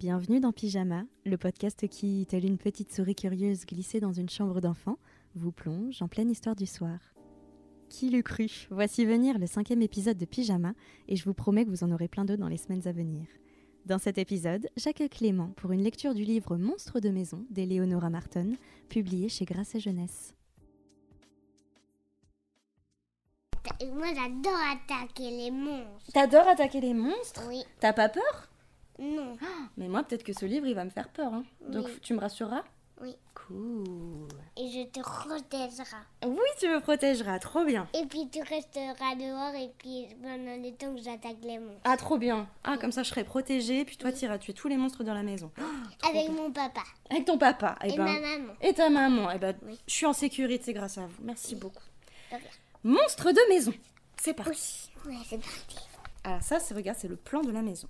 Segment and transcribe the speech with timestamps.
[0.00, 4.62] Bienvenue dans Pyjama, le podcast qui, telle une petite souris curieuse glissée dans une chambre
[4.62, 4.96] d'enfant,
[5.34, 6.98] vous plonge en pleine histoire du soir.
[7.90, 8.48] Qui l'eût cru?
[8.70, 10.72] Voici venir le cinquième épisode de Pyjama
[11.06, 13.26] et je vous promets que vous en aurez plein d'autres dans les semaines à venir.
[13.84, 18.54] Dans cet épisode, j'accueille Clément pour une lecture du livre Monstres de maison d'Eleonora Marton,
[18.88, 20.32] publié chez Grasset Jeunesse.
[23.92, 26.12] Moi, j'adore attaquer les monstres.
[26.14, 27.42] T'adores attaquer les monstres?
[27.48, 27.62] Oui.
[27.80, 28.49] T'as pas peur?
[29.00, 29.36] Non.
[29.76, 31.32] Mais moi, peut-être que ce livre, il va me faire peur.
[31.32, 31.44] hein.
[31.68, 32.62] Donc, tu me rassureras
[33.00, 33.16] Oui.
[33.34, 34.28] Cool.
[34.58, 35.96] Et je te protégerai.
[36.26, 37.88] Oui, tu me protégeras, trop bien.
[37.94, 41.80] Et puis tu resteras dehors et puis pendant le temps que j'attaque les monstres.
[41.84, 42.46] Ah, trop bien.
[42.62, 45.14] Ah, comme ça, je serai protégée, puis toi, tu iras tuer tous les monstres dans
[45.14, 45.50] la maison.
[46.08, 46.82] Avec mon papa.
[47.08, 47.76] Avec ton papa.
[47.82, 48.52] eh Et ben, ma maman.
[48.60, 49.30] Et ta maman.
[49.32, 49.56] Eh ben,
[49.86, 51.16] je suis en sécurité grâce à vous.
[51.22, 51.82] Merci beaucoup.
[52.84, 53.72] Monstre de maison.
[54.20, 54.90] C'est parti.
[55.06, 55.14] Oui.
[55.14, 55.76] Ouais, c'est parti.
[56.24, 57.88] Alors ça, c'est regarde, c'est le plan de la maison.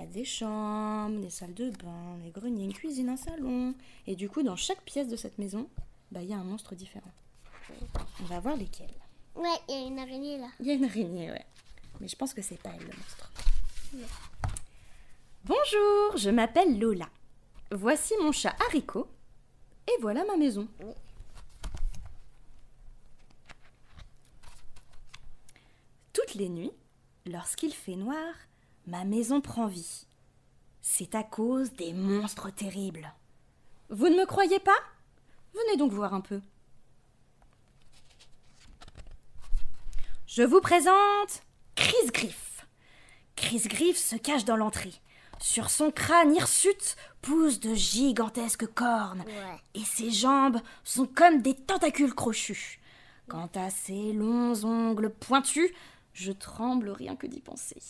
[0.00, 3.74] Il y a des chambres, des salles de bain, des greniers, une cuisine, un salon.
[4.06, 5.68] Et du coup, dans chaque pièce de cette maison,
[6.10, 7.12] bah, il y a un monstre différent.
[8.22, 8.94] On va voir lesquels.
[9.34, 10.48] Ouais, il y a une araignée là.
[10.58, 11.44] Il y a une araignée, ouais.
[12.00, 13.30] Mais je pense que c'est pas elle le monstre.
[15.44, 17.10] Bonjour, je m'appelle Lola.
[17.70, 19.06] Voici mon chat Haricot.
[19.86, 20.66] Et voilà ma maison.
[26.14, 26.72] Toutes les nuits,
[27.26, 28.32] lorsqu'il fait noir,
[28.86, 30.06] ma maison prend vie.
[30.82, 33.12] C'est à cause des monstres terribles.
[33.90, 34.78] Vous ne me croyez pas?
[35.54, 36.40] Venez donc voir un peu.
[40.26, 41.42] Je vous présente
[41.74, 42.66] Chris Griff.
[43.36, 44.94] Chris Griff se cache dans l'entrée.
[45.40, 49.60] Sur son crâne hirsute poussent de gigantesques cornes Ouais.
[49.74, 52.78] et ses jambes sont comme des tentacules crochus.
[53.28, 55.70] Quant à ses longs ongles pointus,
[56.12, 57.80] je tremble rien que d'y penser.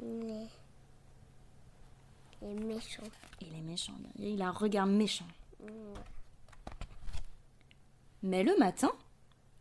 [0.00, 0.48] Il
[2.42, 3.02] est méchant.
[3.40, 5.26] Il est méchant, il a un regard méchant.
[8.22, 8.90] Mais le matin,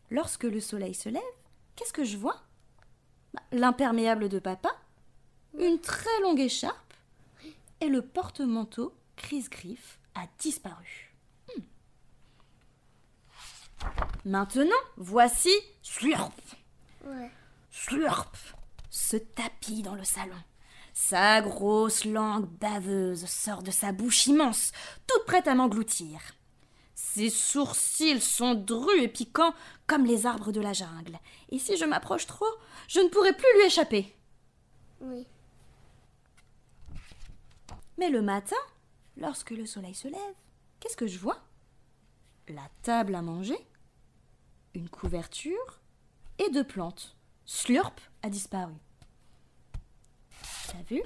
[0.10, 1.22] lorsque le soleil se lève,
[1.76, 2.42] qu'est-ce que je vois?
[3.34, 4.70] Bah, L'imperméable de papa,
[5.58, 6.94] une très longue écharpe
[7.82, 11.14] et le porte-manteau Chris Griff a disparu.
[11.56, 11.62] Hmm.
[14.26, 16.34] Maintenant, voici Slurp.
[17.06, 17.30] Ouais.
[17.72, 18.56] Slurp
[18.94, 20.38] se tapit dans le salon.
[20.94, 24.72] Sa grosse langue baveuse sort de sa bouche immense,
[25.08, 26.20] toute prête à m'engloutir.
[26.94, 29.56] Ses sourcils sont drus et piquants
[29.88, 31.18] comme les arbres de la jungle.
[31.50, 32.46] Et si je m'approche trop,
[32.88, 34.16] je ne pourrai plus lui échapper.
[35.02, 35.26] Oui.
[37.98, 38.56] Mais le matin,
[39.18, 40.36] lorsque le soleil se lève,
[40.80, 41.42] qu'est-ce que je vois?
[42.48, 43.58] La table à manger,
[44.76, 45.82] une couverture
[46.38, 47.16] et deux plantes.
[47.46, 48.74] Slurp a disparu.
[50.68, 51.02] T'as vu.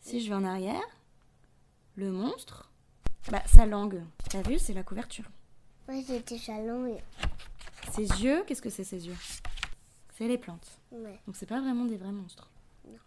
[0.00, 0.82] Si je vais en arrière,
[1.96, 2.70] le monstre,
[3.30, 5.24] bah sa langue, t'as vu, c'est la couverture.
[5.88, 6.86] Ouais, c'était chalon.
[6.86, 7.02] et-
[7.92, 9.16] Ses yeux, qu'est-ce que c'est ses yeux?
[10.16, 10.78] C'est les plantes.
[10.92, 11.18] Ouais.
[11.26, 12.50] Donc c'est pas vraiment des vrais monstres.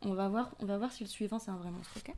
[0.02, 2.14] On va voir, on va voir si le suivant c'est un vrai monstre, ok?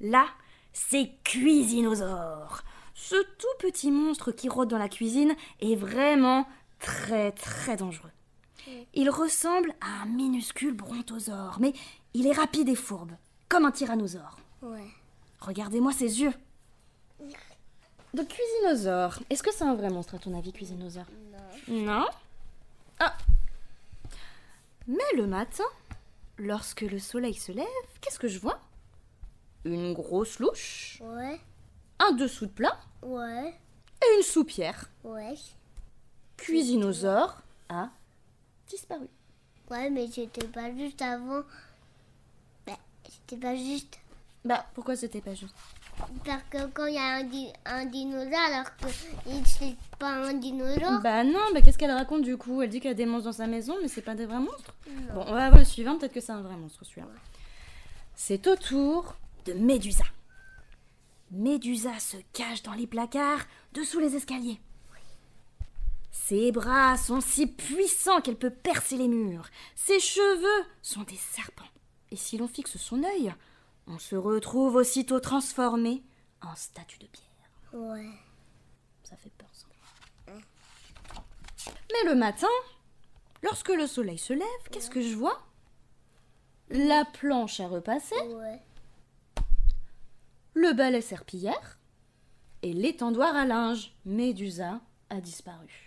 [0.00, 0.26] Là,
[0.72, 2.62] c'est Cuisinosaure.
[2.94, 6.46] Ce tout petit monstre qui rôde dans la cuisine est vraiment
[6.78, 8.10] très très dangereux.
[8.94, 11.72] Il ressemble à un minuscule brontosaure, mais
[12.14, 13.12] il est rapide et fourbe,
[13.48, 14.36] comme un tyrannosaure.
[14.62, 14.86] Ouais.
[15.40, 16.32] Regardez-moi ses yeux.
[18.14, 21.04] Donc Cuisinosaure, est-ce que c'est un vrai monstre à ton avis, Cuisinosaure?
[21.68, 21.84] Non.
[22.00, 22.06] non?
[22.98, 23.16] Ah.
[24.88, 25.64] Mais le matin,
[26.38, 27.66] lorsque le soleil se lève,
[28.00, 28.58] qu'est-ce que je vois?
[29.64, 31.40] Une grosse louche, Ouais.
[31.98, 33.52] un dessous de plat Ouais.
[34.02, 34.88] et une soupière.
[35.04, 35.34] Ouais.
[36.36, 37.90] Cuisinosaure a
[38.68, 39.06] disparu.
[39.70, 41.42] Ouais, mais c'était pas juste avant.
[42.66, 42.78] Bah,
[43.08, 43.98] c'était pas juste.
[44.44, 45.54] Bah, pourquoi c'était pas juste?
[46.24, 48.86] Parce que quand il y a un, di- un dinosaure, alors que
[49.46, 51.00] c'est pas un dinosaure.
[51.00, 52.60] Bah non, bah qu'est-ce qu'elle raconte du coup?
[52.60, 54.38] Elle dit qu'il y a des monstres dans sa maison, mais c'est pas des vrais
[54.38, 54.74] monstres
[55.14, 57.06] Bon, on va voir le suivant, peut-être que c'est un vrai monstre celui-là.
[58.14, 59.14] C'est au tour
[59.46, 60.04] de Médusa.
[61.30, 64.60] Médusa se cache dans les placards, dessous les escaliers.
[66.24, 69.48] Ses bras sont si puissants qu'elle peut percer les murs.
[69.76, 71.62] Ses cheveux sont des serpents.
[72.10, 73.32] Et si l'on fixe son œil,
[73.86, 76.02] on se retrouve aussitôt transformé
[76.42, 77.26] en statue de pierre.
[77.80, 78.08] Ouais.
[79.04, 79.66] Ça fait peur, ça.
[81.92, 82.48] Mais le matin,
[83.42, 85.40] lorsque le soleil se lève, qu'est-ce que je vois?
[86.70, 88.60] La planche à repasser, Ouais.
[90.54, 91.78] le balai serpillière
[92.62, 93.92] et l'étendoir à linge.
[94.04, 94.80] Médusa
[95.10, 95.85] a disparu.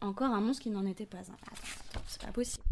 [0.00, 1.20] Encore un monstre qui n'en était pas un.
[1.20, 2.62] Attends, c'est pas possible.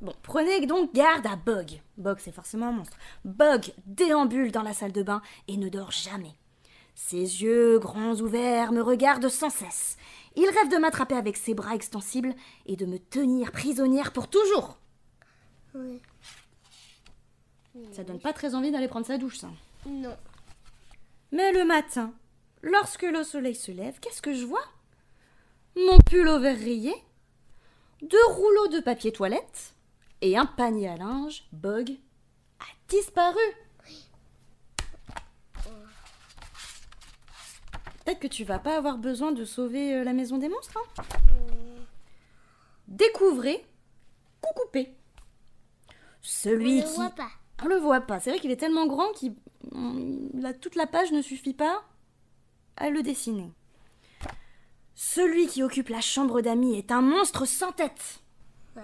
[0.00, 1.80] Bon, prenez donc garde à Bog.
[1.96, 2.96] Bog, c'est forcément un monstre.
[3.24, 6.34] Bog déambule dans la salle de bain et ne dort jamais.
[6.94, 9.96] Ses yeux grands ouverts me regardent sans cesse.
[10.36, 12.34] Il rêve de m'attraper avec ses bras extensibles
[12.66, 14.78] et de me tenir prisonnière pour toujours.
[15.74, 16.00] Oui.
[17.92, 19.50] Ça donne pas très envie d'aller prendre sa douche, ça.
[19.86, 20.16] Non.
[21.32, 22.12] Mais le matin,
[22.62, 24.64] lorsque le soleil se lève, qu'est-ce que je vois?
[25.76, 26.94] Mon pull au vert rayé,
[28.02, 29.74] deux rouleaux de papier toilette
[30.20, 31.90] et un panier à linge, Bog,
[32.60, 33.40] a disparu.
[38.04, 40.76] Peut-être que tu vas pas avoir besoin de sauver euh, la maison des monstres.
[40.76, 41.02] hein
[42.86, 43.64] Découvrez
[44.42, 44.94] Coucoupé.
[45.88, 46.94] On Celui ne qui.
[46.96, 47.30] voit pas.
[47.62, 48.20] On le voit pas.
[48.20, 49.34] C'est vrai qu'il est tellement grand qu'il
[50.60, 51.82] toute la page ne suffit pas
[52.76, 53.50] à le dessiner.
[54.94, 58.20] Celui qui occupe la chambre d'amis est un monstre sans tête.
[58.76, 58.82] Ouais.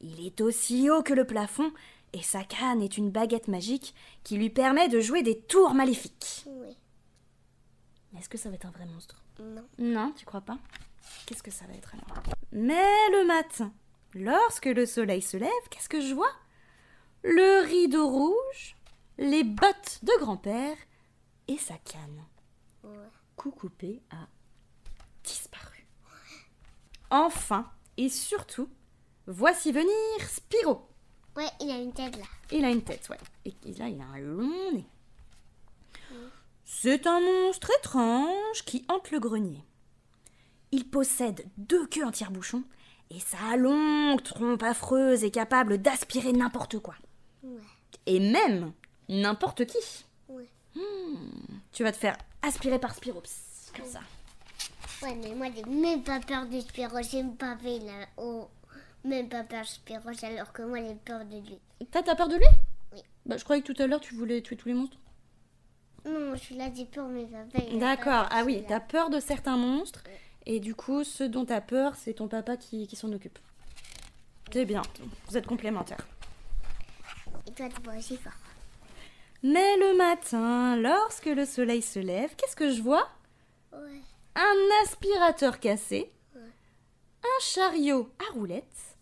[0.00, 1.72] Il est aussi haut que le plafond
[2.12, 6.44] et sa canne est une baguette magique qui lui permet de jouer des tours maléfiques.
[6.46, 6.76] Oui.
[8.12, 9.22] Mais est-ce que ça va être un vrai monstre?
[9.40, 9.66] Non.
[9.78, 10.58] Non, tu crois pas?
[11.26, 12.22] Qu'est-ce que ça va être alors?
[12.52, 13.72] Mais le matin,
[14.12, 16.32] lorsque le soleil se lève, qu'est-ce que je vois?
[17.22, 18.76] Le rideau rouge,
[19.18, 20.76] les bottes de grand-père
[21.48, 22.24] et sa canne.
[22.84, 23.08] Ouais.
[23.36, 24.28] Coucoupé a disparu.
[27.14, 28.68] Enfin, et surtout,
[29.28, 29.88] voici venir
[30.28, 30.88] Spiro.
[31.36, 32.24] Ouais, il a une tête là.
[32.50, 33.18] Il a une tête, ouais.
[33.44, 34.84] Et là, il a un long nez.
[36.64, 39.64] C'est un monstre étrange qui hante le grenier.
[40.72, 42.64] Il possède deux queues en tire-bouchon
[43.10, 46.96] et sa longue trompe affreuse est capable d'aspirer n'importe quoi.
[47.44, 47.60] Ouais.
[48.06, 48.72] Et même
[49.08, 50.04] n'importe qui.
[50.28, 50.50] Ouais.
[51.70, 54.00] Tu vas te faire aspirer par Spiro, pss, comme ça.
[55.04, 56.96] Ouais, mais moi, j'ai même pas peur de Spiro.
[57.02, 58.06] J'ai même pas fait là.
[58.16, 58.48] Oh.
[59.04, 61.58] Même pas peur de Spiro, alors que moi, j'ai peur de lui.
[61.90, 62.46] T'as t'as peur de lui?
[62.94, 63.00] Oui.
[63.26, 64.96] Bah, je croyais que tout à l'heure tu voulais tuer tous les monstres.
[66.06, 67.64] Non, je suis là, j'ai peur, mais papa.
[67.70, 68.04] il a D'accord.
[68.04, 68.68] peur, Ah oui, celui-là.
[68.68, 70.02] t'as peur de certains monstres.
[70.46, 73.38] Et du coup, ceux dont t'as peur, c'est ton papa qui, qui s'en occupe.
[74.52, 74.82] C'est bien.
[75.28, 76.06] Vous êtes complémentaires.
[77.46, 78.32] Et toi, t'es pas aussi fort.
[79.42, 83.08] Mais le matin, lorsque le soleil se lève, qu'est-ce que je vois?
[83.72, 84.00] Ouais.
[84.36, 88.98] Un aspirateur cassé, un chariot à roulettes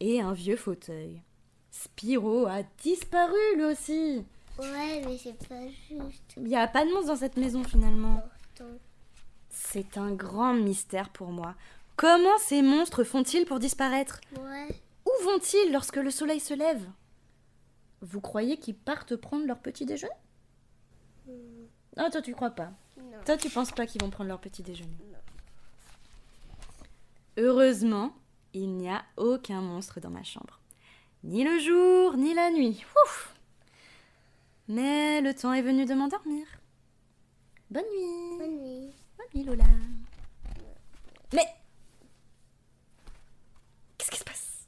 [0.00, 1.22] et un vieux fauteuil.
[1.70, 4.24] Spiro a disparu lui aussi.
[4.58, 6.34] Ouais, mais c'est pas juste.
[6.36, 8.24] Il n'y a pas de monstre dans cette maison finalement.
[9.48, 11.54] C'est un grand mystère pour moi.
[11.96, 14.20] Comment ces monstres font-ils pour disparaître?
[14.40, 14.68] Ouais.
[15.06, 16.84] Où vont-ils lorsque le soleil se lève?
[18.00, 20.12] Vous croyez qu'ils partent prendre leur petit déjeuner?
[21.96, 22.72] Ah, toi tu crois pas.
[22.98, 23.18] Non.
[23.24, 24.96] Toi tu penses pas qu'ils vont prendre leur petit déjeuner.
[27.36, 28.12] Heureusement,
[28.52, 30.60] il n'y a aucun monstre dans ma chambre.
[31.22, 32.84] Ni le jour, ni la nuit.
[33.04, 33.34] Ouf
[34.66, 36.46] Mais le temps est venu de m'endormir.
[37.70, 38.38] Bonne nuit.
[38.38, 38.92] Bonne nuit.
[39.16, 39.64] Bonne nuit, Lola.
[41.32, 41.46] Mais
[43.98, 44.64] Qu'est-ce qui se passe?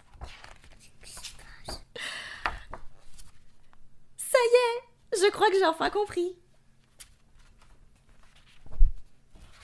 [4.16, 6.36] Ça y est Je crois que j'ai enfin compris.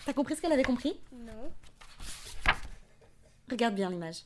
[0.07, 1.01] T'as compris ce qu'elle avait compris?
[1.13, 1.53] Non.
[3.51, 4.23] Regarde bien l'image.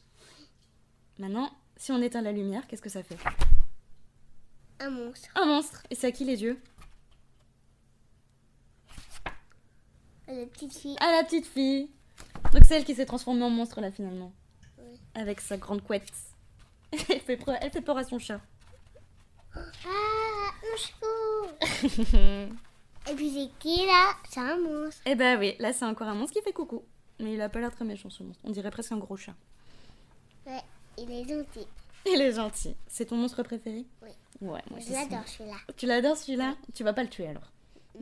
[1.18, 3.16] Maintenant, si on éteint la lumière, qu'est-ce que ça fait?
[4.78, 5.28] Un monstre.
[5.34, 6.60] Un monstre Et c'est à qui les yeux?
[10.28, 10.96] La petite fille.
[11.00, 11.88] À la petite fille
[12.52, 14.32] Donc c'est elle qui s'est transformée en monstre là finalement.
[14.78, 15.00] Oui.
[15.14, 16.12] Avec sa grande couette.
[16.92, 18.42] elle, fait peur, elle fait peur à son chat.
[19.54, 19.60] Ah,
[20.62, 22.54] un cheveu.
[23.10, 24.12] Et puis c'est qui là?
[24.28, 25.00] C'est un monstre.
[25.06, 26.84] Eh ben oui, là c'est encore un monstre qui fait coucou.
[27.18, 28.40] Mais il a pas l'air très méchant ce monstre.
[28.44, 29.34] On dirait presque un gros chat.
[30.46, 30.60] Ouais,
[30.98, 31.66] il est gentil.
[32.06, 32.74] Il est gentil.
[32.86, 33.84] C'est ton monstre préféré?
[34.02, 34.08] Oui.
[34.40, 34.92] Ouais, moi Je aussi.
[34.92, 35.56] l'adore celui-là.
[35.76, 36.56] Tu l'adores celui-là?
[36.74, 37.50] Tu vas pas le tuer alors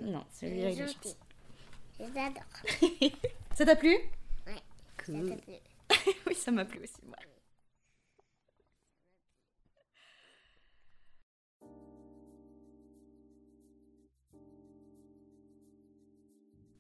[0.01, 1.15] Non, Il celui-là est il est gentil.
[1.99, 3.19] Je l'adore.
[3.57, 3.91] Ça t'a plu?
[4.47, 4.55] Ouais.
[4.55, 5.31] Ça Cool.
[5.31, 5.55] t'a plu.
[6.27, 6.93] Oui, ça m'a plu aussi.
[7.07, 7.17] moi.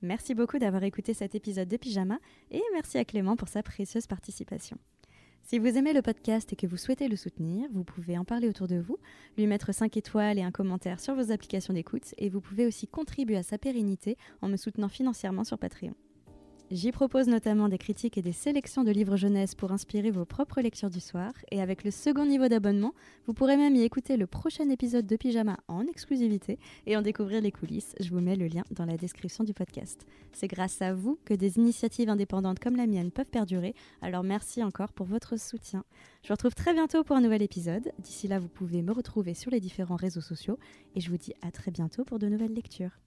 [0.00, 2.18] Merci beaucoup d'avoir écouté cet épisode de Pyjama
[2.52, 4.78] et merci à Clément pour sa précieuse participation.
[5.42, 8.48] Si vous aimez le podcast et que vous souhaitez le soutenir, vous pouvez en parler
[8.48, 8.98] autour de vous,
[9.36, 12.86] lui mettre 5 étoiles et un commentaire sur vos applications d'écoute et vous pouvez aussi
[12.86, 15.94] contribuer à sa pérennité en me soutenant financièrement sur Patreon.
[16.70, 20.60] J'y propose notamment des critiques et des sélections de livres jeunesse pour inspirer vos propres
[20.60, 21.32] lectures du soir.
[21.50, 22.92] Et avec le second niveau d'abonnement,
[23.26, 27.40] vous pourrez même y écouter le prochain épisode de Pyjama en exclusivité et en découvrir
[27.40, 27.94] les coulisses.
[28.00, 30.04] Je vous mets le lien dans la description du podcast.
[30.34, 33.74] C'est grâce à vous que des initiatives indépendantes comme la mienne peuvent perdurer.
[34.02, 35.84] Alors merci encore pour votre soutien.
[36.22, 37.92] Je vous retrouve très bientôt pour un nouvel épisode.
[37.98, 40.58] D'ici là, vous pouvez me retrouver sur les différents réseaux sociaux
[40.94, 42.98] et je vous dis à très bientôt pour de nouvelles lectures.